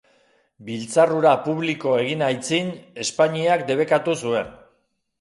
Biltzar 0.69 1.13
hura 1.17 1.33
publiko 1.49 1.95
egin 2.05 2.25
aitzin, 2.31 2.75
Espainiak 3.07 3.71
debekatu 3.73 4.21
zuen. 4.27 4.55